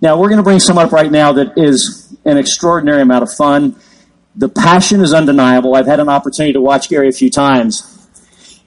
[0.00, 3.32] Now, we're going to bring some up right now that is an extraordinary amount of
[3.32, 3.76] fun.
[4.36, 5.74] The passion is undeniable.
[5.74, 7.84] I've had an opportunity to watch Gary a few times.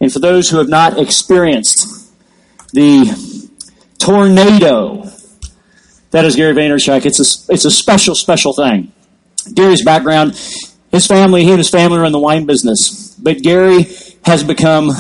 [0.02, 2.12] And for those who have not experienced
[2.73, 3.49] the
[3.97, 5.09] tornado
[6.09, 8.91] that is Gary Vaynerchuk, it's a, it's a special, special thing.
[9.54, 10.34] Gary's background,
[10.91, 13.16] his family, he and his family are in the wine business.
[13.18, 13.88] But Gary
[14.25, 14.91] has become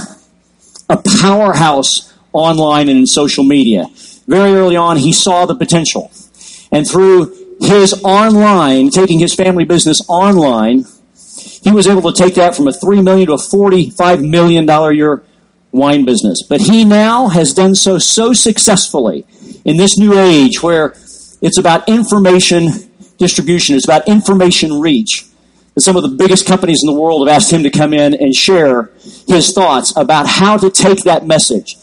[0.89, 3.87] a powerhouse online and in social media.
[4.31, 6.09] Very early on, he saw the potential.
[6.71, 10.85] And through his online, taking his family business online,
[11.61, 14.91] he was able to take that from a 3 million to a $45 million a
[14.93, 15.21] year
[15.73, 16.43] wine business.
[16.47, 19.25] But he now has done so so successfully
[19.65, 20.93] in this new age where
[21.41, 22.69] it's about information
[23.17, 25.25] distribution, it's about information reach.
[25.75, 28.13] And some of the biggest companies in the world have asked him to come in
[28.13, 28.91] and share
[29.27, 31.75] his thoughts about how to take that message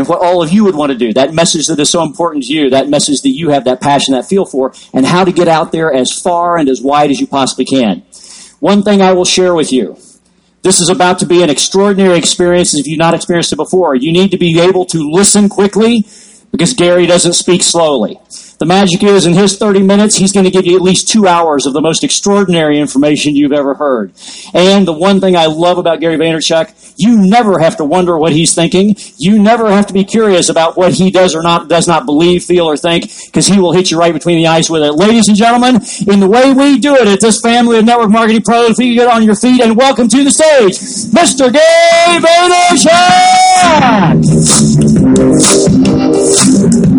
[0.00, 2.44] and what all of you would want to do, that message that is so important
[2.44, 5.30] to you, that message that you have that passion, that feel for, and how to
[5.30, 8.02] get out there as far and as wide as you possibly can.
[8.60, 9.98] One thing I will share with you.
[10.62, 13.94] This is about to be an extraordinary experience if you've not experienced it before.
[13.94, 16.06] You need to be able to listen quickly
[16.50, 18.18] because Gary doesn't speak slowly.
[18.60, 21.26] The magic is in his 30 minutes, he's going to give you at least two
[21.26, 24.12] hours of the most extraordinary information you've ever heard.
[24.52, 28.32] And the one thing I love about Gary Vaynerchuk, you never have to wonder what
[28.32, 28.96] he's thinking.
[29.16, 32.44] You never have to be curious about what he does or not, does not believe,
[32.44, 34.92] feel, or think, because he will hit you right between the eyes with it.
[34.92, 38.42] Ladies and gentlemen, in the way we do it at this family of network marketing
[38.42, 40.76] pros, if you get on your feet and welcome to the stage,
[41.14, 41.50] Mr.
[41.50, 42.20] Gary
[46.60, 46.89] Vaynerchuk!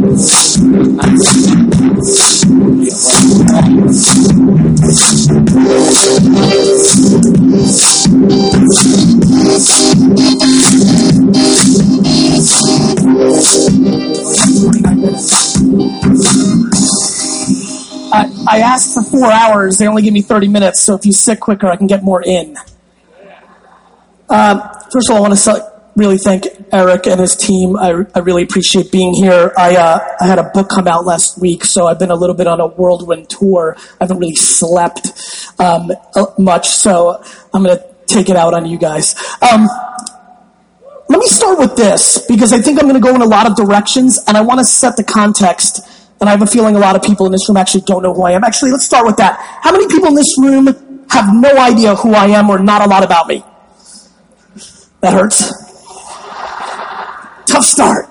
[18.47, 19.77] I, asked for four hours.
[19.77, 22.22] They only give me 30 minutes, so if you sit quicker, I can get more
[22.22, 22.55] in.
[24.30, 24.61] Um,
[24.92, 27.76] first of all, I want to really thank Eric and his team.
[27.76, 29.52] I, I really appreciate being here.
[29.58, 32.36] I, uh, I had a book come out last week, so I've been a little
[32.36, 33.76] bit on a whirlwind tour.
[33.78, 35.12] I haven't really slept
[35.60, 35.92] um,
[36.38, 37.22] much, so
[37.54, 39.16] I'm going to take it out on you guys.
[39.42, 39.68] Um,
[41.10, 43.46] let me start with this, because I think I'm going to go in a lot
[43.46, 45.82] of directions, and I want to set the context.
[46.22, 48.14] And I have a feeling a lot of people in this room actually don't know
[48.14, 48.44] who I am.
[48.44, 49.40] Actually, let's start with that.
[49.62, 50.68] How many people in this room
[51.10, 53.44] have no idea who I am or not a lot about me?
[55.02, 55.70] That hurts
[57.52, 58.08] tough start.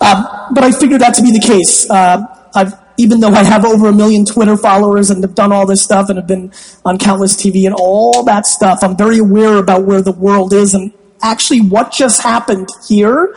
[0.00, 1.88] Uh, but I figured that to be the case.
[1.88, 2.24] Uh,
[2.54, 5.82] I've, even though I have over a million Twitter followers and have done all this
[5.82, 6.52] stuff and have been
[6.84, 10.74] on countless TV and all that stuff, I'm very aware about where the world is
[10.74, 10.92] and
[11.22, 13.36] actually what just happened here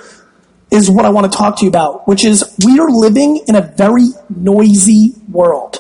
[0.72, 3.56] is what I want to talk to you about, which is we are living in
[3.56, 5.78] a very noisy world,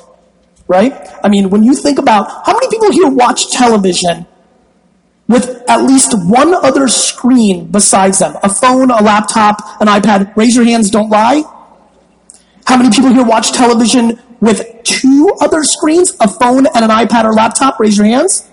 [0.67, 0.93] right?
[1.23, 4.27] I mean, when you think about how many people here watch television
[5.27, 10.35] with at least one other screen besides them a phone, a laptop, an iPad.
[10.35, 11.43] Raise your hands, don't lie.
[12.65, 17.25] How many people here watch television with two other screens, a phone and an iPad
[17.25, 17.79] or laptop?
[17.79, 18.49] Raise your hands.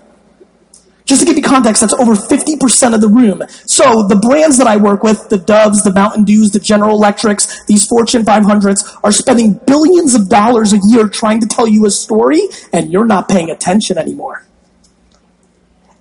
[1.05, 3.43] Just to give you context, that's over 50% of the room.
[3.65, 7.65] So the brands that I work with, the Doves, the Mountain Dews, the General Electrics,
[7.65, 11.91] these Fortune 500s are spending billions of dollars a year trying to tell you a
[11.91, 14.45] story and you're not paying attention anymore.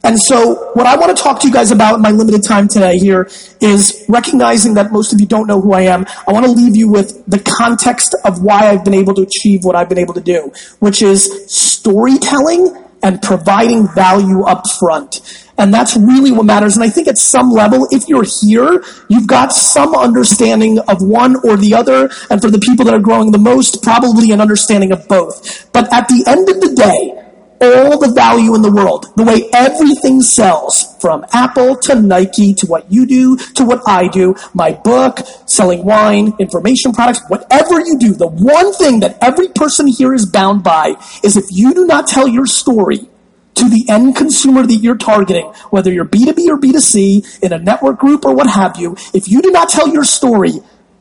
[0.02, 2.68] And so what I want to talk to you guys about in my limited time
[2.68, 3.28] today here
[3.60, 6.06] is recognizing that most of you don't know who I am.
[6.26, 9.64] I want to leave you with the context of why I've been able to achieve
[9.64, 15.20] what I've been able to do, which is storytelling and providing value up front.
[15.58, 16.76] And that's really what matters.
[16.76, 21.36] And I think at some level, if you're here, you've got some understanding of one
[21.44, 22.10] or the other.
[22.30, 25.70] And for the people that are growing the most, probably an understanding of both.
[25.72, 27.19] But at the end of the day,
[27.60, 29.06] all the value in the world.
[29.16, 34.08] The way everything sells, from Apple to Nike to what you do to what I
[34.08, 39.48] do, my book, selling wine, information products, whatever you do, the one thing that every
[39.48, 43.08] person here is bound by is if you do not tell your story
[43.54, 47.98] to the end consumer that you're targeting, whether you're B2B or B2C, in a network
[47.98, 50.52] group or what have you, if you do not tell your story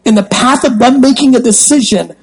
[0.06, 2.16] in the path of them making a decision,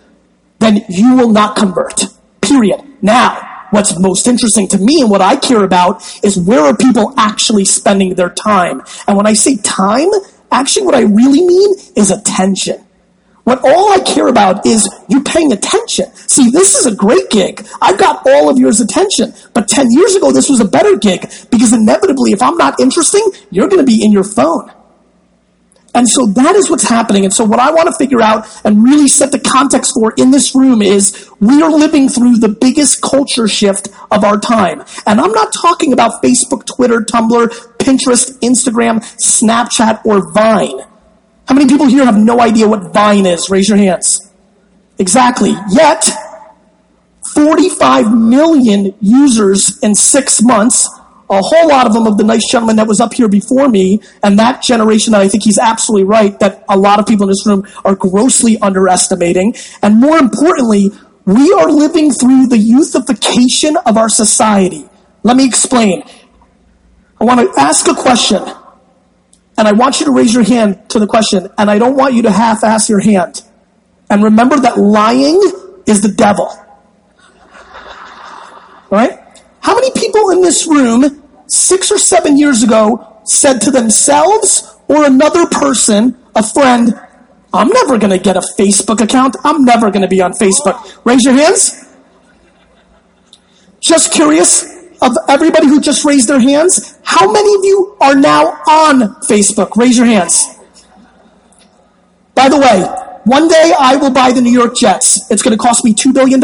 [0.58, 2.06] then you will not convert.
[2.40, 2.82] Period.
[3.02, 7.12] Now, What's most interesting to me and what I care about is where are people
[7.16, 8.82] actually spending their time?
[9.06, 10.08] And when I say time,
[10.50, 12.86] actually what I really mean is attention.
[13.46, 16.12] What all I care about is you paying attention.
[16.14, 17.64] See, this is a great gig.
[17.80, 19.34] I've got all of yours attention.
[19.54, 23.24] But 10 years ago, this was a better gig because inevitably, if I'm not interesting,
[23.52, 24.72] you're going to be in your phone.
[25.96, 27.25] And so that is what's happening.
[27.25, 30.31] And so what I want to figure out and really set the context for in
[30.31, 34.84] this room is we are living through the biggest culture shift of our time.
[35.06, 37.48] And I'm not talking about Facebook, Twitter, Tumblr,
[37.78, 40.81] Pinterest, Instagram, Snapchat, or Vine.
[41.48, 43.48] How many people here have no idea what Vine is?
[43.48, 44.31] Raise your hands.
[44.98, 45.54] Exactly.
[45.72, 46.04] Yet,
[47.32, 50.90] 45 million users in six months
[51.28, 54.00] a whole lot of them of the nice gentleman that was up here before me,
[54.23, 57.31] and that generation that I think he's absolutely right that a lot of people in
[57.31, 59.55] this room are grossly underestimating.
[59.82, 60.90] And more importantly,
[61.25, 64.88] we are living through the youthification of our society.
[65.25, 66.05] Let me explain.
[67.20, 68.43] I want to ask a question,
[69.58, 72.14] and I want you to raise your hand to the question, and I don't want
[72.14, 73.43] you to half ass your hand.
[74.08, 75.40] And remember that lying
[75.87, 76.46] is the devil.
[78.88, 79.25] All right?
[80.36, 86.42] In this room six or seven years ago said to themselves or another person, a
[86.42, 86.92] friend,
[87.54, 89.34] I'm never going to get a Facebook account.
[89.44, 91.00] I'm never going to be on Facebook.
[91.06, 91.86] Raise your hands.
[93.80, 94.62] Just curious
[95.00, 99.74] of everybody who just raised their hands, how many of you are now on Facebook?
[99.74, 100.48] Raise your hands.
[102.34, 105.28] By the way, one day I will buy the New York Jets.
[105.32, 106.40] It's going to cost me $2 billion.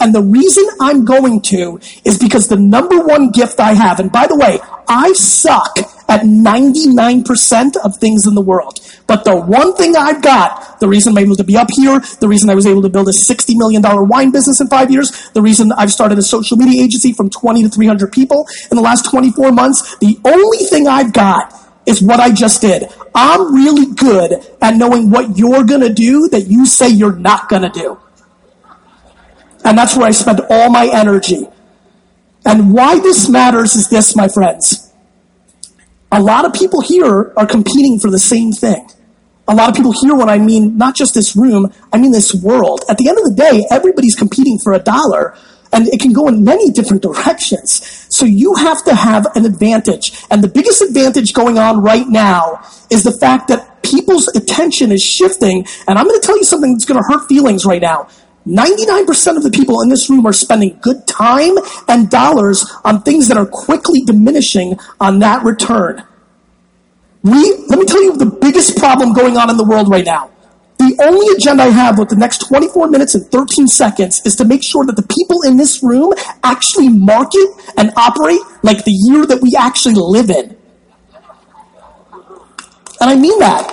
[0.00, 4.10] And the reason I'm going to is because the number one gift I have, and
[4.10, 4.58] by the way,
[4.88, 5.78] I suck
[6.08, 8.80] at 99% of things in the world.
[9.06, 12.26] But the one thing I've got, the reason I'm able to be up here, the
[12.26, 15.42] reason I was able to build a $60 million wine business in five years, the
[15.42, 19.08] reason I've started a social media agency from 20 to 300 people in the last
[19.08, 22.84] 24 months, the only thing I've got is what I just did.
[23.14, 27.48] I'm really good at knowing what you're going to do that you say you're not
[27.48, 27.98] going to do.
[29.64, 31.48] And that's where I spend all my energy.
[32.44, 34.92] And why this matters is this, my friends.
[36.12, 38.88] A lot of people here are competing for the same thing.
[39.48, 42.34] A lot of people here, when I mean not just this room, I mean this
[42.34, 42.82] world.
[42.88, 45.36] At the end of the day, everybody's competing for a dollar
[45.74, 48.06] and it can go in many different directions.
[48.08, 50.12] So you have to have an advantage.
[50.30, 55.02] And the biggest advantage going on right now is the fact that people's attention is
[55.02, 55.66] shifting.
[55.88, 58.08] And I'm going to tell you something that's going to hurt feelings right now.
[58.46, 61.54] 99% of the people in this room are spending good time
[61.88, 66.04] and dollars on things that are quickly diminishing on that return.
[67.22, 67.32] We,
[67.68, 70.30] let me tell you the biggest problem going on in the world right now.
[70.94, 74.44] The only agenda I have with the next 24 minutes and 13 seconds is to
[74.44, 76.12] make sure that the people in this room
[76.44, 80.56] actually market and operate like the year that we actually live in.
[83.00, 83.66] And I mean that.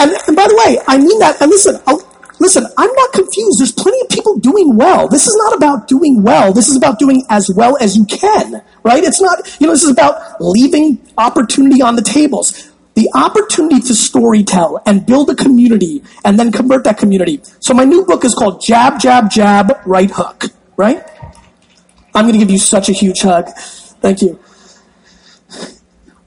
[0.00, 1.40] And, and by the way, I mean that.
[1.40, 2.02] And listen, I'll,
[2.40, 3.60] listen, I'm not confused.
[3.60, 5.06] There's plenty of people doing well.
[5.06, 6.52] This is not about doing well.
[6.52, 9.04] This is about doing as well as you can, right?
[9.04, 13.92] It's not, you know, this is about leaving opportunity on the tables the opportunity to
[13.92, 17.40] storytell and build a community and then convert that community.
[17.60, 20.46] So my new book is called Jab, Jab, Jab, Right Hook,
[20.76, 21.02] right?
[22.14, 23.48] I'm going to give you such a huge hug.
[24.00, 24.38] Thank you.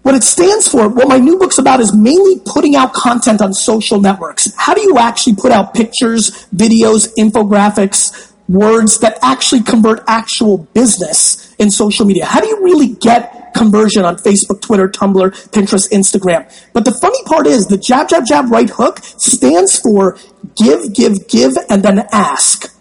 [0.02, 3.54] What it stands for, what my new book's about is mainly putting out content on
[3.54, 4.54] social networks.
[4.56, 11.56] How do you actually put out pictures, videos, infographics, words that actually convert actual business
[11.56, 12.26] in social media?
[12.26, 16.52] How do you really get conversion on Facebook, Twitter, Tumblr, Pinterest, Instagram?
[16.74, 20.18] But the funny part is the jab, jab, jab, right hook stands for
[20.56, 22.72] give, give, give, and then ask.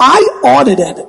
[0.00, 1.04] I audited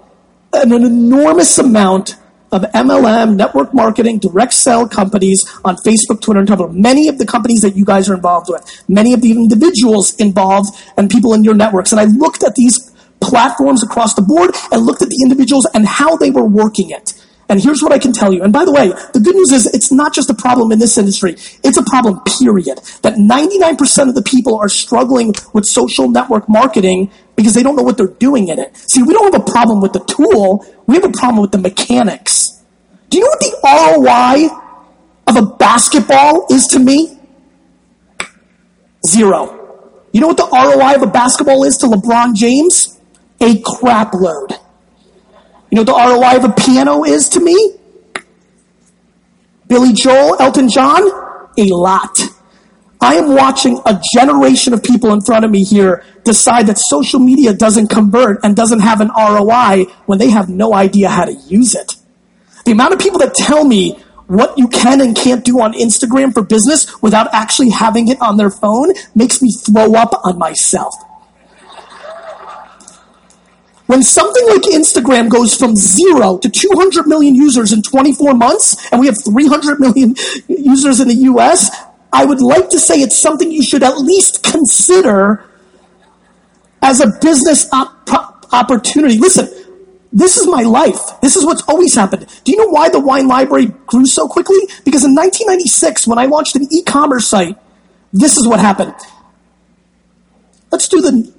[0.53, 2.17] an enormous amount
[2.51, 6.71] of MLM, network marketing, direct sell companies on Facebook, Twitter, and Tumblr.
[6.71, 10.69] Many of the companies that you guys are involved with, many of the individuals involved,
[10.95, 11.91] and people in your networks.
[11.91, 15.87] And I looked at these platforms across the board and looked at the individuals and
[15.87, 17.13] how they were working it.
[17.53, 18.41] And here's what I can tell you.
[18.41, 20.97] And by the way, the good news is it's not just a problem in this
[20.97, 21.33] industry.
[21.63, 22.79] It's a problem, period.
[23.03, 27.83] That 99% of the people are struggling with social network marketing because they don't know
[27.83, 28.75] what they're doing in it.
[28.75, 30.65] See, we don't have a problem with the tool.
[30.87, 32.59] We have a problem with the mechanics.
[33.11, 34.57] Do you know what the ROI
[35.27, 37.19] of a basketball is to me?
[39.05, 40.09] Zero.
[40.11, 42.99] You know what the ROI of a basketball is to LeBron James?
[43.43, 44.57] a crap load.
[45.73, 47.73] You know the ROI of a piano is to me?
[49.67, 51.01] Billy Joel, Elton John?
[51.57, 52.15] A lot.
[53.01, 57.19] I am watching a generation of people in front of me here decide that social
[57.19, 61.33] media doesn't convert and doesn't have an ROI when they have no idea how to
[61.33, 61.95] use it.
[62.65, 66.35] The amount of people that tell me what you can and can't do on Instagram
[66.35, 70.93] for business without actually having it on their phone makes me throw up on myself.
[73.85, 79.01] When something like Instagram goes from zero to 200 million users in 24 months, and
[79.01, 80.15] we have 300 million
[80.47, 81.69] users in the US,
[82.11, 85.45] I would like to say it's something you should at least consider
[86.81, 89.17] as a business op- opportunity.
[89.17, 89.49] Listen,
[90.13, 91.19] this is my life.
[91.21, 92.27] This is what's always happened.
[92.43, 94.59] Do you know why the wine library grew so quickly?
[94.85, 97.57] Because in 1996, when I launched an e-commerce site,
[98.13, 98.93] this is what happened.
[100.71, 101.33] Let's do the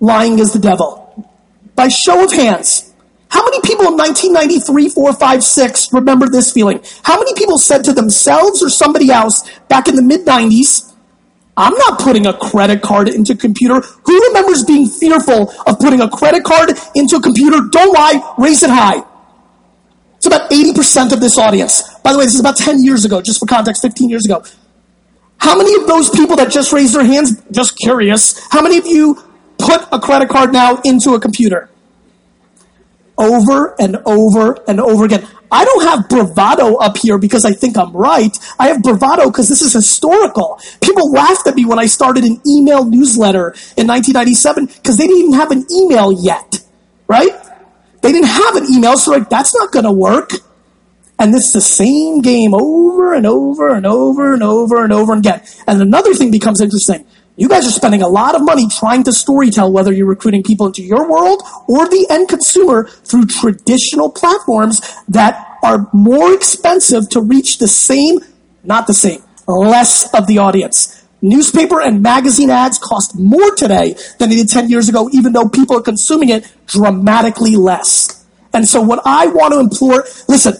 [0.00, 1.01] lying is the devil.
[1.74, 2.92] By show of hands,
[3.28, 6.80] how many people in 1993, 4, 5, 6 remember this feeling?
[7.02, 10.92] How many people said to themselves or somebody else back in the mid 90s,
[11.56, 13.80] I'm not putting a credit card into a computer.
[13.80, 17.58] Who remembers being fearful of putting a credit card into a computer?
[17.70, 19.02] Don't lie, raise it high.
[20.16, 21.82] It's about 80% of this audience.
[22.00, 24.44] By the way, this is about 10 years ago, just for context, 15 years ago.
[25.38, 28.86] How many of those people that just raised their hands, just curious, how many of
[28.86, 29.20] you
[29.62, 31.70] put a credit card now into a computer?
[33.16, 35.26] Over and over and over again.
[35.50, 38.36] I don't have bravado up here because I think I'm right.
[38.58, 40.58] I have bravado because this is historical.
[40.80, 45.20] People laughed at me when I started an email newsletter in 1997 because they didn't
[45.20, 46.60] even have an email yet,
[47.06, 47.32] right?
[48.00, 50.30] They didn't have an email, so like, that's not going to work.
[51.18, 55.42] And it's the same game over and over and over and over and over again.
[55.68, 57.06] And another thing becomes interesting.
[57.36, 60.66] You guys are spending a lot of money trying to storytell whether you're recruiting people
[60.66, 67.22] into your world or the end consumer through traditional platforms that are more expensive to
[67.22, 68.18] reach the same,
[68.64, 71.06] not the same, less of the audience.
[71.22, 75.48] Newspaper and magazine ads cost more today than they did 10 years ago, even though
[75.48, 78.26] people are consuming it dramatically less.
[78.52, 80.54] And so what I want to implore, listen,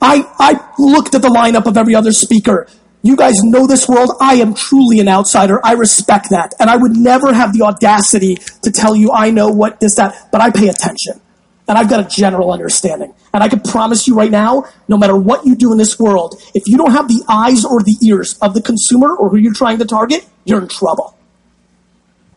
[0.00, 2.66] I, I looked at the lineup of every other speaker.
[3.04, 4.12] You guys know this world.
[4.18, 5.60] I am truly an outsider.
[5.62, 6.54] I respect that.
[6.58, 10.30] And I would never have the audacity to tell you I know what this, that,
[10.32, 11.20] but I pay attention.
[11.68, 13.12] And I've got a general understanding.
[13.34, 16.40] And I can promise you right now, no matter what you do in this world,
[16.54, 19.52] if you don't have the eyes or the ears of the consumer or who you're
[19.52, 21.14] trying to target, you're in trouble.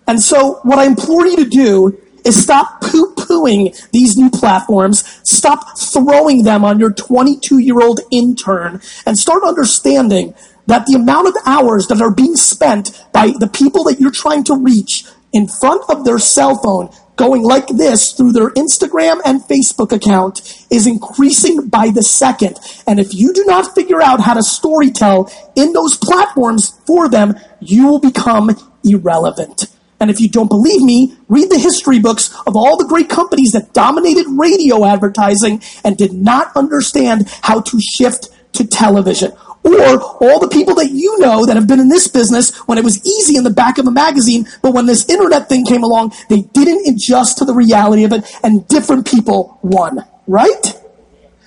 [0.05, 5.77] And so what I implore you to do is stop poo-pooing these new platforms, stop
[5.79, 10.33] throwing them on your 22 year old intern, and start understanding
[10.67, 14.43] that the amount of hours that are being spent by the people that you're trying
[14.45, 19.41] to reach in front of their cell phone going like this through their Instagram and
[19.41, 22.57] Facebook account is increasing by the second.
[22.85, 27.35] And if you do not figure out how to storytell in those platforms for them,
[27.59, 29.65] you will become irrelevant.
[29.99, 33.51] And if you don't believe me, read the history books of all the great companies
[33.53, 39.31] that dominated radio advertising and did not understand how to shift to television
[39.63, 42.83] or all the people that you know that have been in this business when it
[42.83, 46.13] was easy in the back of a magazine, but when this internet thing came along,
[46.29, 50.73] they didn't adjust to the reality of it and different people won, right?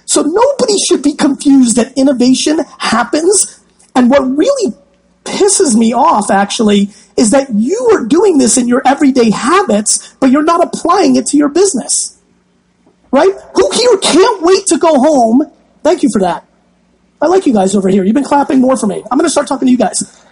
[0.05, 3.63] So nobody should be confused that innovation happens.
[3.95, 4.75] And what really
[5.25, 10.31] pisses me off actually is that you are doing this in your everyday habits, but
[10.31, 12.19] you're not applying it to your business.
[13.13, 13.33] Right?
[13.55, 15.43] Who here can't wait to go home?
[15.83, 16.50] Thank you for that
[17.21, 18.05] I like you guys over here.
[18.05, 19.03] You've been clapping more for me.
[19.11, 20.01] I'm going to start talking to you guys.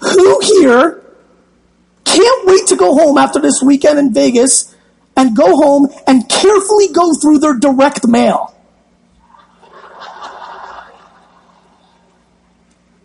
[0.00, 1.02] Who here
[2.04, 4.74] can't wait to go home after this weekend in Vegas
[5.16, 8.54] and go home and carefully go through their direct mail?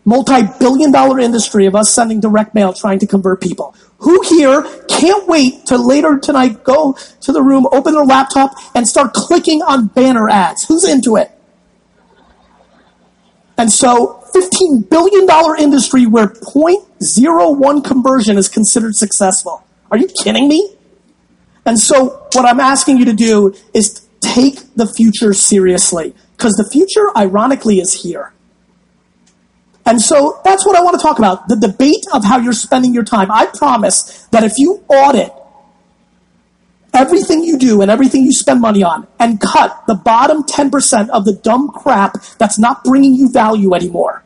[0.06, 3.76] multi billion dollar industry of us sending direct mail trying to convert people.
[4.00, 4.62] Who here
[5.00, 9.62] can't wait to later tonight go to the room, open their laptop, and start clicking
[9.62, 10.68] on banner ads?
[10.68, 11.32] Who's into it?
[13.58, 19.66] And so, $15 billion industry where 0.01 conversion is considered successful.
[19.92, 20.76] Are you kidding me?
[21.66, 26.14] And so, what I'm asking you to do is take the future seriously.
[26.36, 28.34] Because the future, ironically, is here.
[29.86, 32.94] And so that's what I want to talk about the debate of how you're spending
[32.94, 33.32] your time.
[33.32, 35.32] I promise that if you audit
[36.94, 41.26] everything you do and everything you spend money on and cut the bottom 10% of
[41.26, 44.24] the dumb crap that's not bringing you value anymore,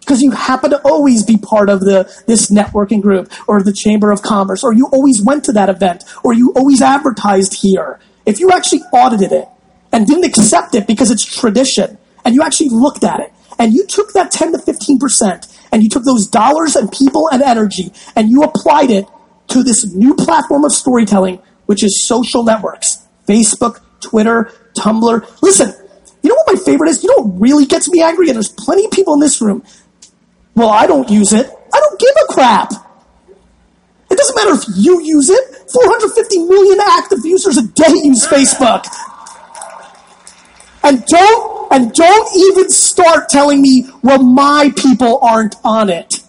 [0.00, 4.10] because you happen to always be part of the this networking group or the chamber
[4.10, 8.38] of commerce or you always went to that event or you always advertised here if
[8.38, 9.48] you actually audited it
[9.92, 13.86] and didn't accept it because it's tradition and you actually looked at it and you
[13.86, 18.30] took that 10 to 15% and you took those dollars and people and energy and
[18.30, 19.06] you applied it
[19.48, 25.42] to this new platform of storytelling, which is social networks Facebook, Twitter, Tumblr.
[25.42, 25.72] Listen,
[26.22, 27.02] you know what my favorite is?
[27.02, 28.28] You know what really gets me angry?
[28.28, 29.62] And there's plenty of people in this room.
[30.54, 31.46] Well, I don't use it.
[31.46, 32.72] I don't give a crap.
[34.10, 35.70] It doesn't matter if you use it.
[35.72, 38.84] 450 million active users a day use Facebook.
[40.84, 46.20] And don't, and don't even start telling me, well, my people aren't on it.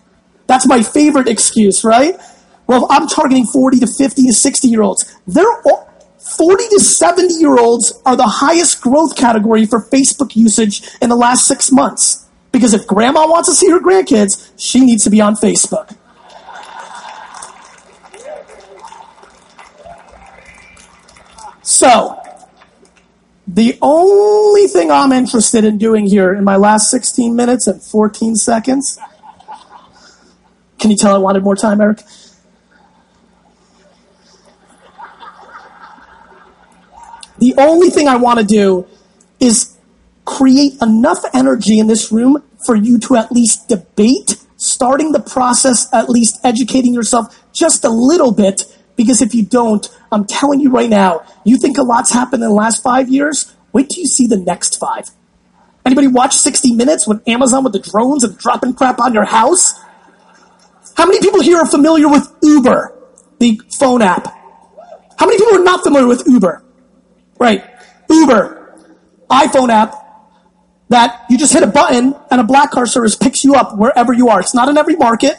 [0.47, 2.15] That's my favorite excuse, right?
[2.65, 5.13] Well, I'm targeting 40 to 50 to 60 year olds.
[5.27, 10.81] They're all, 40 to 70 year olds are the highest growth category for Facebook usage
[11.01, 12.25] in the last six months.
[12.51, 15.95] Because if grandma wants to see her grandkids, she needs to be on Facebook.
[21.61, 22.24] So,
[23.47, 28.35] the only thing I'm interested in doing here in my last 16 minutes and 14
[28.35, 28.99] seconds.
[30.79, 32.01] Can you tell I wanted more time, Eric?
[37.37, 38.87] The only thing I want to do
[39.39, 39.77] is
[40.25, 45.87] create enough energy in this room for you to at least debate, starting the process,
[45.93, 48.63] at least educating yourself just a little bit.
[48.95, 52.49] Because if you don't, I'm telling you right now, you think a lot's happened in
[52.49, 53.53] the last five years?
[53.73, 55.09] Wait till you see the next five.
[55.85, 59.79] Anybody watch 60 Minutes with Amazon with the drones and dropping crap on your house?
[60.95, 62.97] How many people here are familiar with Uber,
[63.39, 64.27] the phone app?
[65.17, 66.63] How many people are not familiar with Uber?
[67.37, 67.63] Right.
[68.09, 68.79] Uber,
[69.29, 69.93] iPhone app
[70.89, 74.13] that you just hit a button and a black car service picks you up wherever
[74.13, 74.39] you are.
[74.39, 75.35] It's not in every market,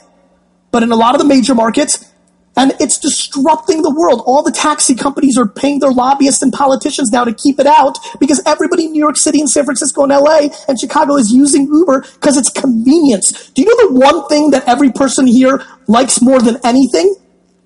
[0.71, 2.13] but in a lot of the major markets.
[2.57, 4.23] And it's disrupting the world.
[4.25, 7.99] All the taxi companies are paying their lobbyists and politicians now to keep it out
[8.19, 11.67] because everybody in New York City and San Francisco and LA and Chicago is using
[11.67, 13.51] Uber because it's convenience.
[13.51, 17.15] Do you know the one thing that every person here likes more than anything?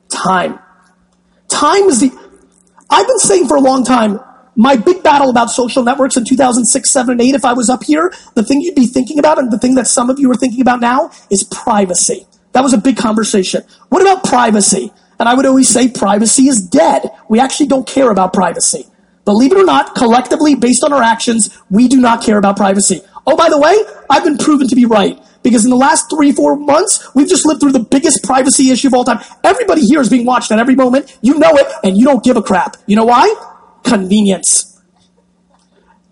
[0.09, 0.59] Time.
[1.49, 2.11] Time is the,
[2.91, 4.19] I've been saying for a long time,
[4.57, 7.85] my big battle about social networks in 2006, 7, and 8, if I was up
[7.85, 10.35] here, the thing you'd be thinking about and the thing that some of you are
[10.35, 12.27] thinking about now is privacy.
[12.53, 13.63] That was a big conversation.
[13.89, 14.93] What about privacy?
[15.19, 17.11] And I would always say privacy is dead.
[17.29, 18.87] We actually don't care about privacy.
[19.25, 23.03] Believe it or not, collectively, based on our actions, we do not care about privacy.
[23.27, 23.77] Oh, by the way,
[24.09, 25.23] I've been proven to be right.
[25.43, 28.89] Because in the last three, four months, we've just lived through the biggest privacy issue
[28.89, 29.21] of all time.
[29.45, 31.17] Everybody here is being watched at every moment.
[31.23, 32.77] You know it, and you don't give a crap.
[32.87, 33.33] You know why?
[33.85, 34.83] Convenience.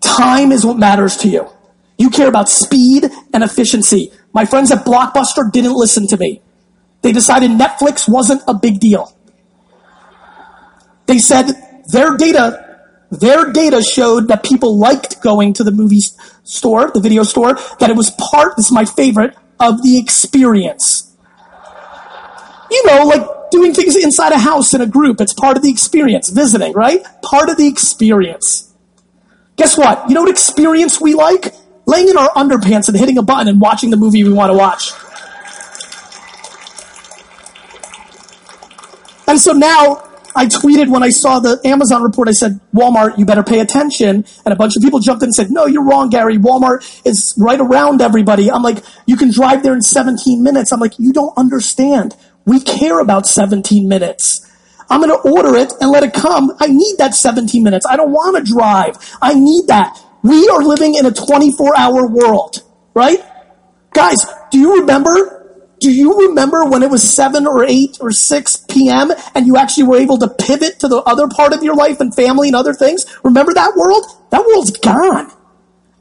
[0.01, 1.47] Time is what matters to you.
[1.97, 4.11] You care about speed and efficiency.
[4.33, 6.41] My friends at Blockbuster didn't listen to me.
[7.01, 9.15] They decided Netflix wasn't a big deal.
[11.05, 11.51] They said
[11.87, 12.69] their data
[13.11, 16.01] their data showed that people liked going to the movie
[16.43, 21.11] store, the video store, that it was part, this is my favorite, of the experience.
[22.69, 25.19] You know, like doing things inside a house in a group.
[25.21, 26.29] It's part of the experience.
[26.29, 27.03] Visiting, right?
[27.23, 28.71] Part of the experience.
[29.55, 30.07] Guess what?
[30.07, 31.53] You know what experience we like?
[31.85, 34.57] Laying in our underpants and hitting a button and watching the movie we want to
[34.57, 34.91] watch.
[39.27, 43.25] And so now I tweeted when I saw the Amazon report, I said, Walmart, you
[43.25, 44.25] better pay attention.
[44.45, 46.37] And a bunch of people jumped in and said, no, you're wrong, Gary.
[46.37, 48.49] Walmart is right around everybody.
[48.49, 50.71] I'm like, you can drive there in 17 minutes.
[50.71, 52.15] I'm like, you don't understand.
[52.45, 54.49] We care about 17 minutes.
[54.89, 56.51] I'm going to order it and let it come.
[56.59, 57.85] I need that 17 minutes.
[57.87, 58.95] I don't want to drive.
[59.21, 60.03] I need that.
[60.21, 63.23] We are living in a 24 hour world, right?
[63.93, 65.39] Guys, do you remember
[65.79, 69.11] do you remember when it was 7 or 8 or 6 p.m.
[69.33, 72.13] and you actually were able to pivot to the other part of your life and
[72.13, 73.05] family and other things?
[73.23, 74.05] Remember that world?
[74.31, 75.31] That world's gone.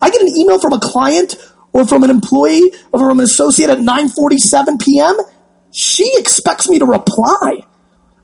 [0.03, 1.37] I get an email from a client
[1.73, 5.17] or from an employee or from an associate at 9:47 p.m.
[5.71, 7.65] She expects me to reply.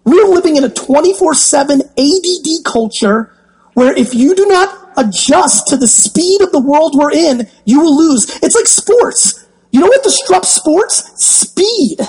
[0.05, 3.33] We're living in a 24/7 ADD culture
[3.75, 7.81] where if you do not adjust to the speed of the world we're in, you
[7.81, 8.39] will lose.
[8.43, 9.47] It's like sports.
[9.71, 11.25] You know what disrupts sports?
[11.25, 12.01] Speed.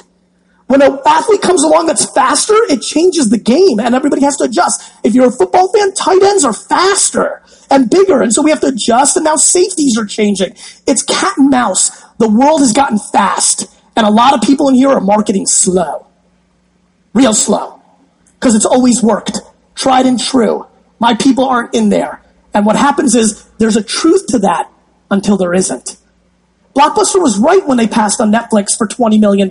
[0.67, 4.45] When an athlete comes along that's faster, it changes the game and everybody has to
[4.45, 4.91] adjust.
[5.03, 8.21] If you're a football fan, tight ends are faster and bigger.
[8.21, 10.55] And so we have to adjust and now safeties are changing.
[10.87, 11.89] It's cat and mouse.
[12.17, 16.07] The world has gotten fast and a lot of people in here are marketing slow.
[17.13, 17.81] Real slow.
[18.39, 19.39] Because it's always worked.
[19.75, 20.65] Tried and true.
[20.99, 22.21] My people aren't in there.
[22.55, 24.71] And what happens is there's a truth to that
[25.11, 25.97] until there isn't.
[26.73, 29.49] Blockbuster was right when they passed on Netflix for $20 million.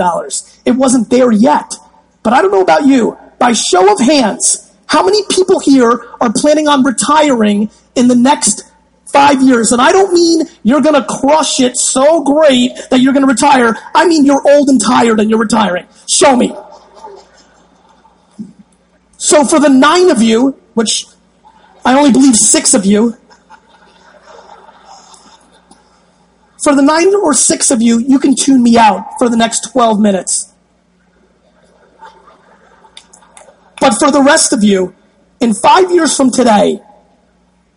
[0.65, 1.75] It wasn't there yet.
[2.23, 3.19] But I don't know about you.
[3.39, 8.63] By show of hands, how many people here are planning on retiring in the next
[9.05, 9.73] five years?
[9.73, 13.31] And I don't mean you're going to crush it so great that you're going to
[13.31, 13.77] retire.
[13.95, 15.87] I mean you're old and tired and you're retiring.
[16.09, 16.57] Show me.
[19.19, 21.07] So for the nine of you, which
[21.85, 23.17] I only believe six of you,
[26.65, 29.71] For the nine or six of you, you can tune me out for the next
[29.71, 30.51] 12 minutes.
[33.79, 34.95] But for the rest of you,
[35.41, 36.81] in five years from today,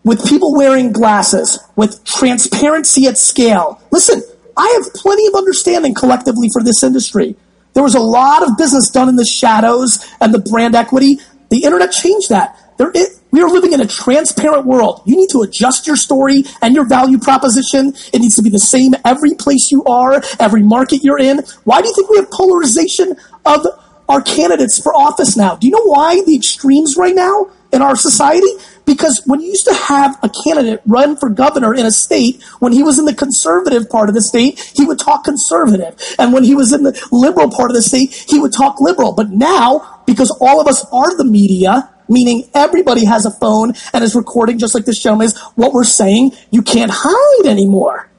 [0.06, 3.82] with people wearing glasses, with transparency at scale.
[3.92, 4.24] Listen,
[4.56, 7.36] I have plenty of understanding collectively for this industry.
[7.74, 11.20] There was a lot of business done in the shadows and the brand equity.
[11.50, 12.58] The internet changed that.
[12.78, 15.02] There is, we are living in a transparent world.
[15.06, 17.94] You need to adjust your story and your value proposition.
[18.14, 21.42] It needs to be the same every place you are, every market you're in.
[21.64, 23.66] Why do you think we have polarization of
[24.08, 25.56] our candidates for office now?
[25.56, 28.48] Do you know why the extremes right now in our society?
[28.86, 32.72] Because when you used to have a candidate run for governor in a state, when
[32.72, 36.02] he was in the conservative part of the state, he would talk conservative.
[36.18, 39.12] And when he was in the liberal part of the state, he would talk liberal.
[39.12, 44.04] But now, because all of us are the media, meaning everybody has a phone and
[44.04, 48.10] is recording just like this gentleman is, what we're saying, you can't hide anymore.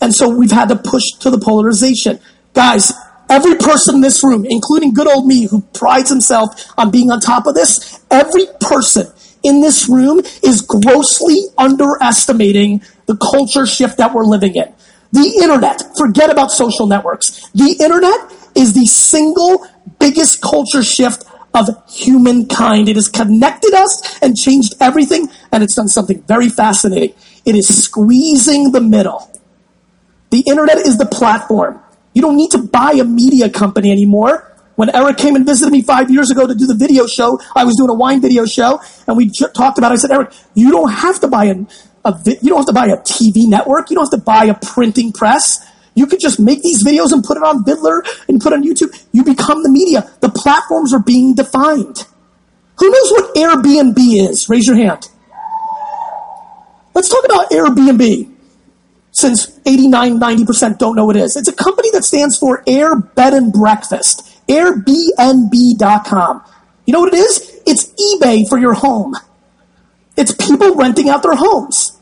[0.00, 2.20] And so we've had to push to the polarization.
[2.54, 2.92] Guys,
[3.28, 7.20] every person in this room, including good old me who prides himself on being on
[7.20, 9.06] top of this, every person
[9.42, 14.72] in this room is grossly underestimating the culture shift that we're living in.
[15.12, 17.48] The internet, forget about social networks.
[17.52, 19.66] The internet is the single
[19.98, 22.88] biggest culture shift of humankind.
[22.88, 27.14] It has connected us and changed everything, and it's done something very fascinating.
[27.44, 29.30] It is squeezing the middle.
[30.30, 31.80] The internet is the platform.
[32.12, 34.44] You don't need to buy a media company anymore.
[34.76, 37.64] When Eric came and visited me five years ago to do the video show, I
[37.64, 39.90] was doing a wine video show, and we j- talked about.
[39.90, 39.94] It.
[39.94, 41.56] I said, Eric, you don't have to buy a,
[42.04, 43.90] a vi- you don't have to buy a TV network.
[43.90, 45.58] You don't have to buy a printing press.
[45.98, 48.62] You could just make these videos and put it on Viddler and put it on
[48.62, 48.96] YouTube.
[49.10, 50.08] You become the media.
[50.20, 52.06] The platforms are being defined.
[52.78, 54.48] Who knows what Airbnb is?
[54.48, 55.08] Raise your hand.
[56.94, 58.32] Let's talk about Airbnb.
[59.10, 61.36] Since 89, 90% don't know what it is.
[61.36, 64.38] It's a company that stands for Air Bed and Breakfast.
[64.46, 66.44] Airbnb.com.
[66.86, 67.60] You know what it is?
[67.66, 69.16] It's eBay for your home.
[70.16, 71.98] It's people renting out their homes.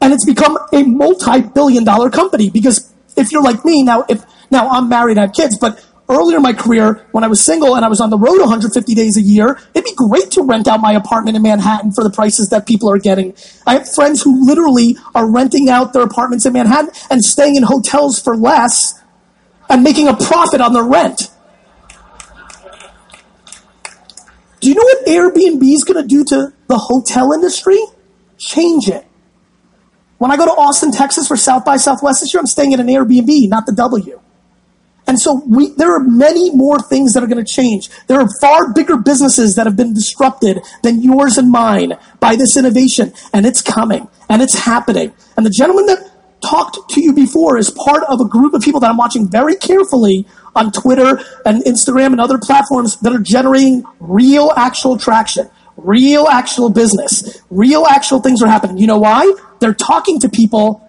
[0.00, 4.68] And it's become a multi-billion dollar company because if you're like me now, if now
[4.68, 7.84] I'm married, I have kids, but earlier in my career, when I was single and
[7.84, 10.80] I was on the road 150 days a year, it'd be great to rent out
[10.80, 13.34] my apartment in Manhattan for the prices that people are getting.
[13.66, 17.62] I have friends who literally are renting out their apartments in Manhattan and staying in
[17.62, 19.00] hotels for less
[19.68, 21.30] and making a profit on their rent.
[24.60, 27.80] Do you know what Airbnb is going to do to the hotel industry?
[28.38, 29.04] Change it.
[30.22, 32.78] When I go to Austin, Texas for South by Southwest this year, I'm staying at
[32.78, 34.20] an Airbnb, not the W.
[35.08, 37.90] And so we, there are many more things that are going to change.
[38.06, 42.56] There are far bigger businesses that have been disrupted than yours and mine by this
[42.56, 43.12] innovation.
[43.32, 44.06] And it's coming.
[44.28, 45.12] And it's happening.
[45.36, 46.08] And the gentleman that
[46.40, 49.56] talked to you before is part of a group of people that I'm watching very
[49.56, 55.50] carefully on Twitter and Instagram and other platforms that are generating real actual traction,
[55.84, 58.78] real actual business, real actual things are happening.
[58.78, 59.32] You know why?
[59.60, 60.88] They're talking to people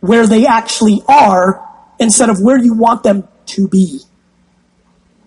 [0.00, 4.00] where they actually are instead of where you want them to be.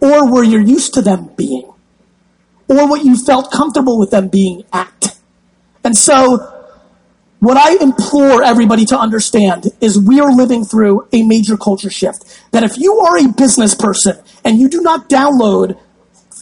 [0.02, 1.72] Or where you're used to them being.
[2.68, 5.18] Or what you felt comfortable with them being at.
[5.84, 6.52] And so,
[7.40, 12.24] what I implore everybody to understand is we are living through a major culture shift.
[12.52, 15.78] That if you are a business person and you do not download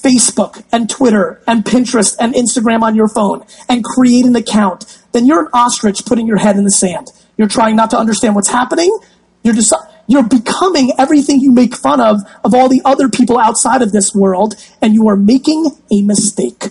[0.03, 5.25] Facebook and Twitter and Pinterest and Instagram on your phone and create an account then
[5.25, 7.11] you're an ostrich putting your head in the sand.
[7.37, 8.95] You're trying not to understand what's happening.
[9.43, 9.73] You're just,
[10.07, 14.13] you're becoming everything you make fun of, of all the other people outside of this
[14.13, 16.65] world, and you are making a mistake.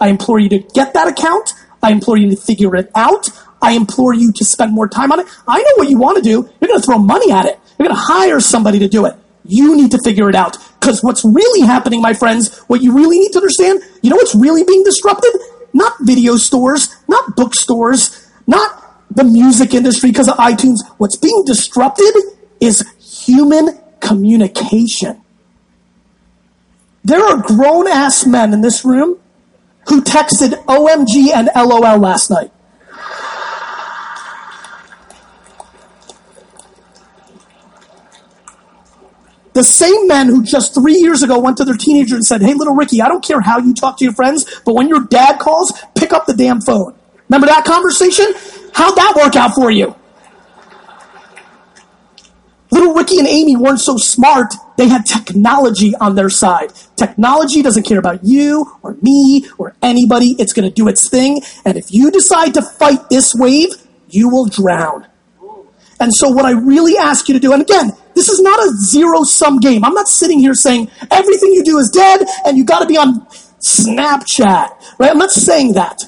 [0.00, 1.54] I implore you to get that account.
[1.82, 3.28] I implore you to figure it out.
[3.62, 5.26] I implore you to spend more time on it.
[5.48, 6.48] I know what you want to do.
[6.60, 7.58] You're going to throw money at it.
[7.78, 9.14] You're going to hire somebody to do it.
[9.44, 10.58] You need to figure it out.
[10.78, 14.34] Because what's really happening, my friends, what you really need to understand, you know what's
[14.34, 15.32] really being disrupted?
[15.76, 20.78] not video stores, not bookstores, not the music industry because of iTunes.
[20.96, 22.14] What's being disrupted
[22.60, 25.20] is human communication.
[27.04, 29.18] There are grown ass men in this room
[29.88, 32.50] who texted OMG and LOL last night.
[39.56, 42.52] The same men who just three years ago went to their teenager and said, Hey,
[42.52, 45.38] little Ricky, I don't care how you talk to your friends, but when your dad
[45.38, 46.94] calls, pick up the damn phone.
[47.30, 48.26] Remember that conversation?
[48.74, 49.96] How'd that work out for you?
[52.70, 54.52] Little Ricky and Amy weren't so smart.
[54.76, 56.74] They had technology on their side.
[56.96, 60.36] Technology doesn't care about you or me or anybody.
[60.38, 61.40] It's going to do its thing.
[61.64, 63.70] And if you decide to fight this wave,
[64.10, 65.06] you will drown.
[65.98, 68.70] And so what I really ask you to do, and again, this is not a
[68.70, 69.84] zero sum game.
[69.84, 73.26] I'm not sitting here saying everything you do is dead and you gotta be on
[73.60, 75.10] Snapchat, right?
[75.10, 76.02] I'm not saying that.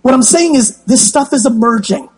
[0.00, 2.08] What I'm saying is this stuff is emerging.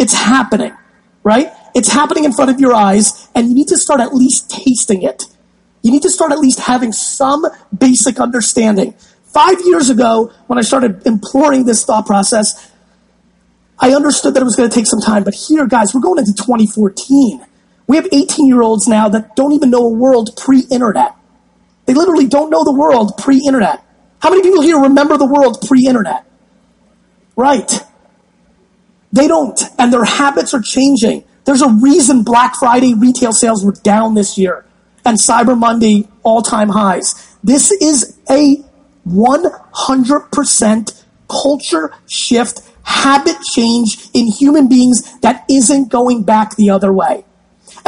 [0.00, 0.76] It's happening,
[1.22, 1.52] right?
[1.76, 5.02] It's happening in front of your eyes, and you need to start at least tasting
[5.02, 5.26] it.
[5.82, 7.44] You need to start at least having some
[7.76, 8.94] basic understanding.
[9.26, 12.72] Five years ago, when I started imploring this thought process,
[13.78, 15.22] I understood that it was going to take some time.
[15.22, 17.44] But here, guys, we're going into 2014.
[17.88, 21.16] We have 18 year olds now that don't even know a world pre internet.
[21.86, 23.82] They literally don't know the world pre internet.
[24.20, 26.24] How many people here remember the world pre internet?
[27.34, 27.80] Right.
[29.12, 29.60] They don't.
[29.78, 31.24] And their habits are changing.
[31.44, 34.66] There's a reason Black Friday retail sales were down this year
[35.08, 37.36] and Cyber Monday all time highs.
[37.42, 38.62] This is a
[39.08, 47.24] 100% culture shift, habit change in human beings that isn't going back the other way.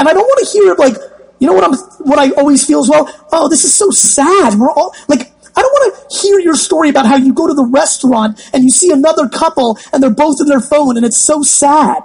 [0.00, 0.96] And I don't want to hear like,
[1.40, 1.74] you know what I'm,
[2.06, 3.06] what I always feel as well?
[3.32, 4.58] Oh, this is so sad.
[4.58, 7.52] We're all like, I don't want to hear your story about how you go to
[7.52, 11.18] the restaurant and you see another couple and they're both in their phone and it's
[11.18, 12.02] so sad.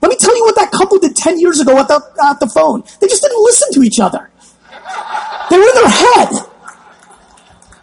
[0.00, 2.46] Let me tell you what that couple did 10 years ago at the, at the
[2.46, 2.84] phone.
[3.00, 4.30] They just didn't listen to each other.
[5.50, 6.28] They were in their head.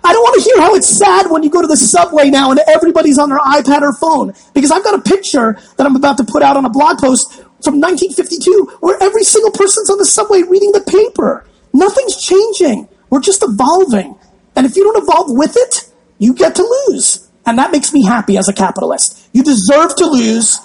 [0.05, 2.51] I don't want to hear how it's sad when you go to the subway now
[2.51, 4.33] and everybody's on their iPad or phone.
[4.53, 7.43] Because I've got a picture that I'm about to put out on a blog post
[7.63, 11.45] from 1952 where every single person's on the subway reading the paper.
[11.73, 12.87] Nothing's changing.
[13.09, 14.17] We're just evolving.
[14.55, 17.29] And if you don't evolve with it, you get to lose.
[17.45, 19.29] And that makes me happy as a capitalist.
[19.33, 20.59] You deserve to lose.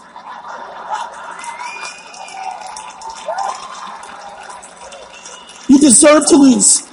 [5.68, 6.87] You deserve to lose.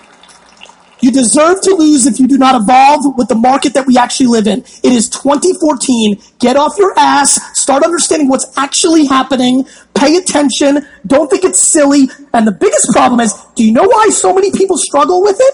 [1.05, 4.25] You deserve to lose if you do not evolve with the market that we actually
[4.25, 4.61] live in.
[4.61, 6.17] It is 2014.
[6.39, 7.39] Get off your ass.
[7.61, 9.67] Start understanding what's actually happening.
[9.93, 10.83] Pay attention.
[11.05, 12.09] Don't think it's silly.
[12.33, 15.53] And the biggest problem is, do you know why so many people struggle with it?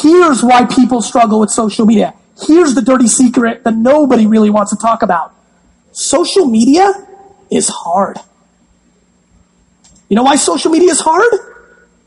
[0.00, 2.14] Here's why people struggle with social media.
[2.46, 5.34] Here's the dirty secret that nobody really wants to talk about.
[5.90, 6.92] Social media
[7.50, 8.16] is hard.
[10.08, 11.32] You know why social media is hard?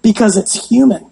[0.01, 1.11] Because it's human.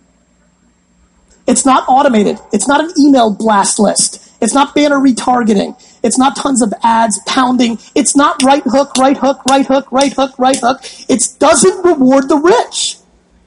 [1.46, 2.40] It's not automated.
[2.52, 4.32] It's not an email blast list.
[4.42, 5.82] It's not banner retargeting.
[6.04, 7.80] It's not tons of ads pounding.
[7.96, 10.82] It's not right hook, right hook, right hook, right hook, right hook.
[11.10, 12.98] It doesn't reward the rich.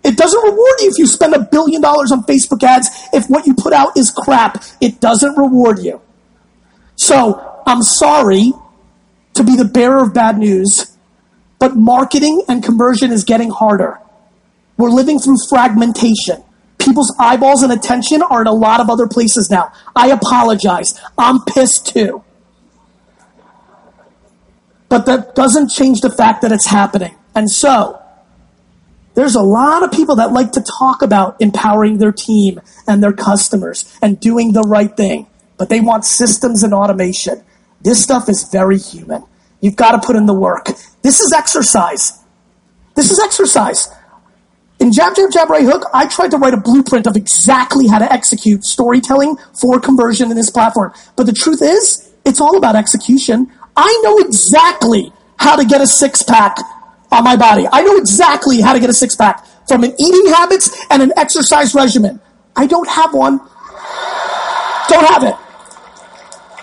[0.02, 3.46] It doesn't reward you if you spend a billion dollars on Facebook ads if what
[3.46, 4.62] you put out is crap.
[4.80, 6.00] It doesn't reward you.
[6.94, 8.52] So, I'm sorry
[9.34, 10.96] to be the bearer of bad news,
[11.58, 14.00] but marketing and conversion is getting harder.
[14.78, 16.42] We're living through fragmentation.
[16.86, 19.72] People's eyeballs and attention are in a lot of other places now.
[19.96, 20.98] I apologize.
[21.18, 22.22] I'm pissed too.
[24.88, 27.16] But that doesn't change the fact that it's happening.
[27.34, 28.00] And so,
[29.14, 33.12] there's a lot of people that like to talk about empowering their team and their
[33.12, 37.42] customers and doing the right thing, but they want systems and automation.
[37.80, 39.24] This stuff is very human.
[39.60, 40.66] You've got to put in the work.
[41.02, 42.12] This is exercise.
[42.94, 43.88] This is exercise.
[44.78, 47.98] In Jab, Jab, Jab, Right Hook, I tried to write a blueprint of exactly how
[47.98, 50.92] to execute storytelling for conversion in this platform.
[51.16, 53.50] But the truth is, it's all about execution.
[53.74, 56.58] I know exactly how to get a six pack
[57.10, 57.66] on my body.
[57.72, 61.12] I know exactly how to get a six pack from an eating habits and an
[61.16, 62.20] exercise regimen.
[62.54, 63.38] I don't have one.
[64.88, 65.36] Don't have it.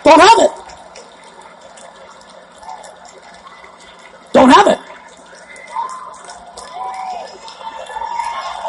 [0.04, 0.52] Don't have it.
[4.34, 4.93] Don't have it.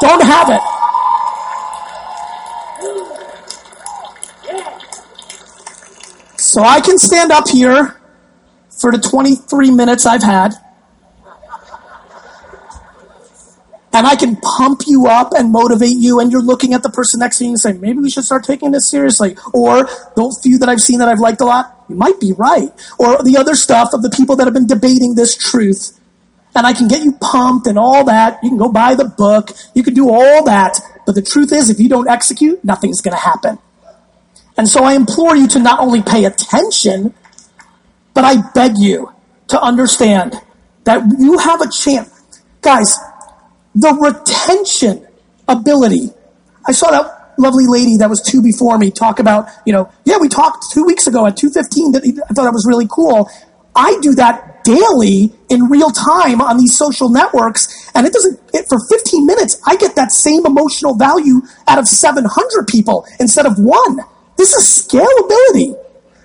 [0.04, 0.60] Don't have it.
[6.38, 7.98] So I can stand up here
[8.68, 10.52] for the 23 minutes I've had
[13.94, 17.20] and I can pump you up and motivate you, and you're looking at the person
[17.20, 19.36] next to you and saying, maybe we should start taking this seriously.
[19.52, 22.70] Or those few that I've seen that I've liked a lot, you might be right.
[22.98, 25.98] Or the other stuff of the people that have been debating this truth.
[26.54, 28.38] And I can get you pumped and all that.
[28.42, 29.50] You can go buy the book.
[29.74, 30.80] You can do all that.
[31.04, 33.58] But the truth is, if you don't execute, nothing's going to happen.
[34.56, 37.12] And so I implore you to not only pay attention,
[38.14, 39.12] but I beg you
[39.48, 40.40] to understand
[40.84, 42.10] that you have a chance.
[42.60, 42.96] Guys,
[43.74, 45.06] the retention
[45.48, 46.10] ability.
[46.66, 50.18] I saw that lovely lady that was two before me talk about, you know, yeah,
[50.18, 53.28] we talked two weeks ago at 215 that I thought that was really cool.
[53.74, 58.66] I do that daily in real time on these social networks and it doesn't, it,
[58.68, 63.58] for 15 minutes, I get that same emotional value out of 700 people instead of
[63.58, 64.00] one.
[64.36, 65.78] This is scalability.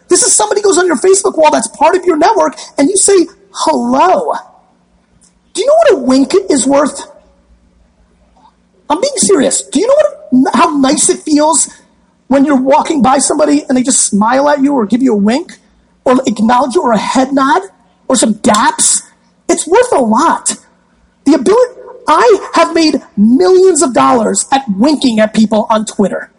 [0.08, 2.98] This is somebody goes on your Facebook wall that's part of your network and you
[2.98, 4.34] say, hello.
[5.54, 7.02] Do you know what a wink is worth?
[8.90, 9.62] I'm being serious.
[9.64, 9.96] Do you know
[10.42, 11.70] what, how nice it feels
[12.28, 15.18] when you're walking by somebody and they just smile at you or give you a
[15.18, 15.60] wink?
[16.10, 17.62] or acknowledge you or a head nod
[18.10, 19.08] or some daps,
[19.48, 20.58] it's worth a lot.
[21.26, 26.32] The ability, I have made millions of dollars at winking at people on Twitter.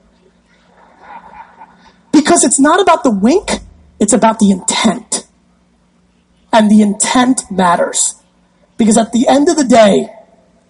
[2.12, 3.48] Because it's not about the wink,
[4.00, 5.28] it's about the intent.
[6.52, 8.20] And the intent matters.
[8.76, 10.08] Because at the end of the day,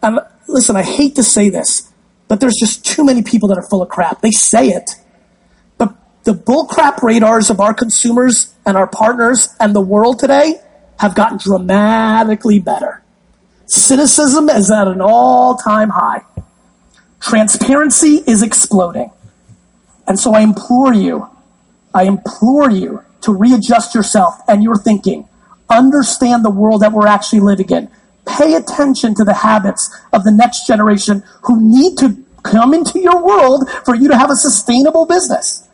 [0.03, 1.91] and listen, I hate to say this,
[2.29, 4.21] but there's just too many people that are full of crap.
[4.21, 4.91] They say it.
[5.79, 10.61] But the bullcrap radars of our consumers and our partners and the world today
[11.01, 13.03] have gotten dramatically better.
[13.65, 16.23] Cynicism is at an all time high.
[17.21, 19.11] Transparency is exploding.
[20.07, 21.27] And so I implore you,
[21.95, 25.27] I implore you to readjust yourself and your thinking.
[25.71, 27.89] Understand the world that we're actually living in.
[28.27, 33.25] Pay attention to the habits of the next generation who need to come into your
[33.25, 35.67] world for you to have a sustainable business.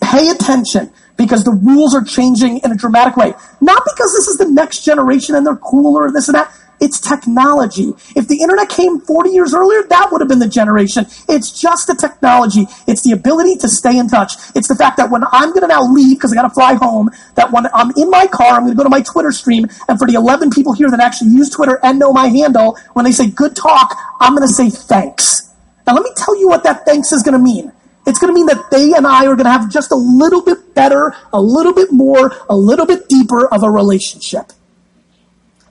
[0.00, 3.34] Pay attention because the rules are changing in a dramatic way.
[3.60, 6.52] Not because this is the next generation and they're cooler and this and that.
[6.80, 7.92] It's technology.
[8.16, 11.04] If the internet came 40 years earlier, that would have been the generation.
[11.28, 12.66] It's just the technology.
[12.86, 14.32] It's the ability to stay in touch.
[14.54, 16.74] It's the fact that when I'm going to now leave because I got to fly
[16.74, 19.66] home, that when I'm in my car, I'm going to go to my Twitter stream,
[19.88, 23.04] and for the 11 people here that actually use Twitter and know my handle, when
[23.04, 25.52] they say good talk, I'm going to say thanks.
[25.86, 27.72] Now let me tell you what that thanks is going to mean.
[28.06, 30.42] It's going to mean that they and I are going to have just a little
[30.42, 34.52] bit better, a little bit more, a little bit deeper of a relationship.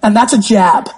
[0.02, 0.90] And that's a jab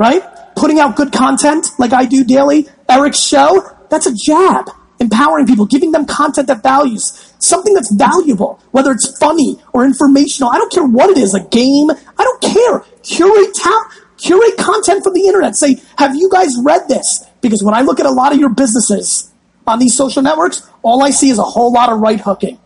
[0.00, 0.24] right?
[0.56, 4.70] Putting out good content like I do daily, Eric's show, that's a jab.
[4.98, 10.50] Empowering people, giving them content that values, something that's valuable, whether it's funny or informational.
[10.50, 11.90] I don't care what it is, a game.
[11.90, 12.80] I don't care.
[13.02, 13.56] Curate
[14.18, 15.56] curate content from the internet.
[15.56, 17.24] Say, have you guys read this?
[17.40, 19.30] Because when I look at a lot of your businesses
[19.70, 22.58] on these social networks, all I see is a whole lot of right hooking.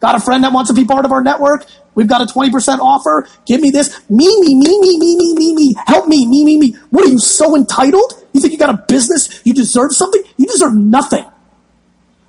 [0.00, 1.66] Got a friend that wants to be part of our network?
[1.94, 3.28] We've got a 20% offer.
[3.46, 4.08] Give me this.
[4.08, 5.74] Me, me, me, me, me, me, me, me.
[5.86, 6.76] Help me, me, me, me.
[6.90, 8.24] What are you so entitled?
[8.32, 9.42] You think you got a business?
[9.44, 10.22] You deserve something?
[10.36, 11.24] You deserve nothing.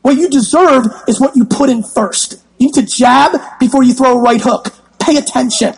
[0.01, 2.43] What you deserve is what you put in first.
[2.57, 4.73] You need to jab before you throw a right hook.
[4.99, 5.75] Pay attention.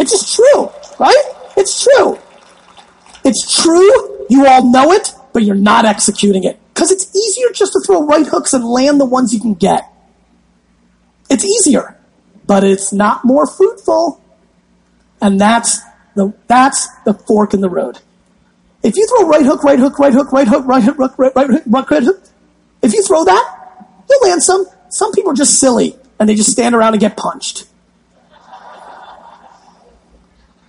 [0.00, 1.24] It's just true, right?
[1.56, 2.18] It's true.
[3.22, 4.19] It's true.
[4.30, 6.58] You all know it, but you're not executing it.
[6.72, 9.92] Because it's easier just to throw right hooks and land the ones you can get.
[11.28, 11.98] It's easier,
[12.46, 14.22] but it's not more fruitful.
[15.20, 15.80] And that's
[16.14, 17.98] the, that's the fork in the road.
[18.84, 21.34] If you throw right hook, right hook, right hook, right hook, right hook, right, right,
[21.34, 22.22] right hook, right, right hook,
[22.82, 24.64] if you throw that, you'll land some.
[24.88, 27.66] Some people are just silly and they just stand around and get punched.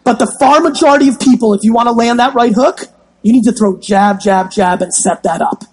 [0.04, 2.82] But the far majority of people, if you want to land that right hook,
[3.22, 5.64] you need to throw jab, jab, jab and set that up.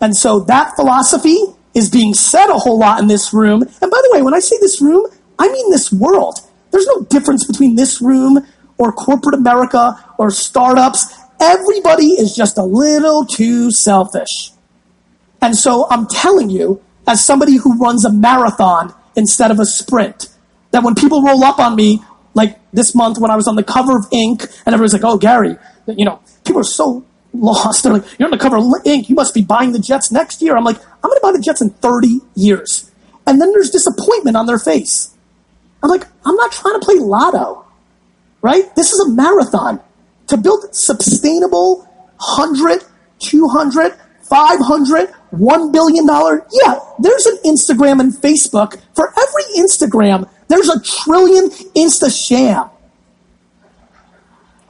[0.00, 1.38] And so that philosophy
[1.74, 3.62] is being said a whole lot in this room.
[3.62, 5.06] And by the way, when I say this room,
[5.38, 6.40] I mean this world.
[6.70, 8.46] There's no difference between this room
[8.78, 11.14] or corporate America or startups.
[11.40, 14.52] Everybody is just a little too selfish.
[15.42, 20.28] And so I'm telling you, as somebody who runs a marathon instead of a sprint,
[20.70, 22.02] that when people roll up on me,
[22.34, 25.16] like this month when I was on the cover of Inc., and everyone's like, oh,
[25.16, 25.56] Gary,
[25.86, 27.82] you know, people are so lost.
[27.82, 29.08] They're like, you're on the cover of Inc.
[29.08, 30.56] You must be buying the Jets next year.
[30.56, 32.90] I'm like, I'm going to buy the Jets in 30 years.
[33.26, 35.14] And then there's disappointment on their face.
[35.82, 37.64] I'm like, I'm not trying to play lotto,
[38.42, 38.74] right?
[38.74, 39.80] This is a marathon.
[40.28, 41.84] To build sustainable
[42.18, 42.82] 100,
[43.20, 46.06] 200, 500, $1 billion.
[46.52, 48.80] Yeah, there's an Instagram and Facebook.
[48.94, 52.70] For every Instagram, there's a trillion Insta sham.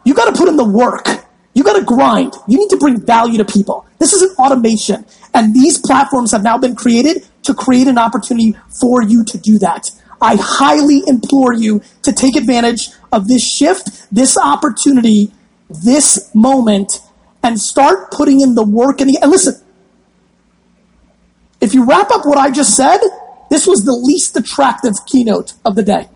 [0.04, 1.25] You got to put in the work.
[1.56, 2.34] You got to grind.
[2.46, 3.86] You need to bring value to people.
[3.98, 5.06] This is an automation.
[5.32, 9.58] And these platforms have now been created to create an opportunity for you to do
[9.60, 9.90] that.
[10.20, 15.32] I highly implore you to take advantage of this shift, this opportunity,
[15.70, 17.00] this moment,
[17.42, 19.00] and start putting in the work.
[19.00, 19.54] And, and listen,
[21.62, 22.98] if you wrap up what I just said,
[23.48, 26.08] this was the least attractive keynote of the day.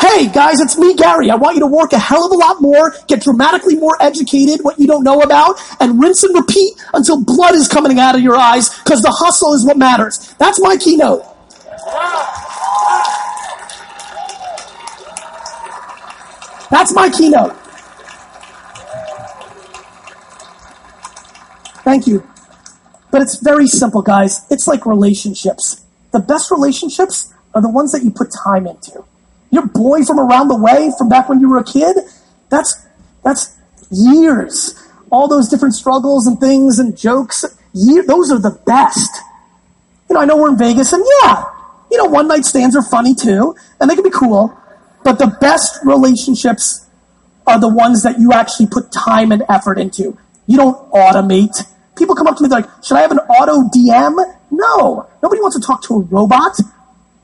[0.00, 1.30] Hey guys, it's me, Gary.
[1.30, 4.64] I want you to work a hell of a lot more, get dramatically more educated,
[4.64, 8.22] what you don't know about, and rinse and repeat until blood is coming out of
[8.22, 10.34] your eyes, because the hustle is what matters.
[10.38, 11.22] That's my keynote.
[16.70, 17.54] That's my keynote.
[21.84, 22.26] Thank you.
[23.10, 24.46] But it's very simple, guys.
[24.50, 25.84] It's like relationships.
[26.12, 29.04] The best relationships are the ones that you put time into.
[29.50, 31.96] Your boy from around the way, from back when you were a kid,
[32.48, 32.86] that's,
[33.24, 33.56] that's
[33.90, 34.74] years.
[35.10, 39.10] All those different struggles and things and jokes, year, those are the best.
[40.08, 41.44] you know, I know we're in Vegas and yeah,
[41.90, 44.56] you know, one night stands are funny too, and they can be cool,
[45.02, 46.86] but the best relationships
[47.46, 50.16] are the ones that you actually put time and effort into.
[50.46, 51.66] You don't automate.
[51.96, 54.16] People come up to me, like, should I have an auto DM?
[54.50, 55.08] No.
[55.22, 56.58] Nobody wants to talk to a robot.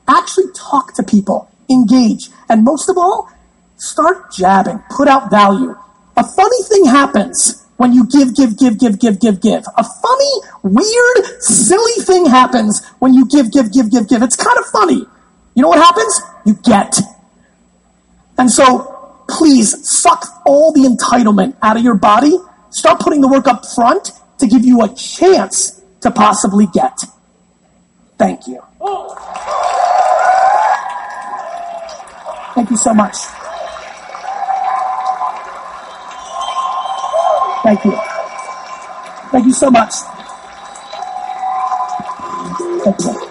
[0.07, 1.49] Actually talk to people.
[1.69, 2.29] Engage.
[2.49, 3.29] And most of all,
[3.77, 4.79] start jabbing.
[4.89, 5.75] Put out value.
[6.15, 9.63] A funny thing happens when you give, give, give, give, give, give, give.
[9.77, 14.23] A funny, weird, silly thing happens when you give, give, give, give, give.
[14.23, 15.05] It's kind of funny.
[15.55, 16.21] You know what happens?
[16.45, 16.99] You get.
[18.37, 22.37] And so, please suck all the entitlement out of your body.
[22.71, 26.97] Start putting the work up front to give you a chance to possibly get.
[28.17, 28.61] Thank you.
[28.81, 29.93] Oh.
[32.57, 33.15] Thank you so much.
[37.61, 37.91] Thank you.
[39.31, 39.93] Thank you so much.
[42.83, 43.26] Thank you.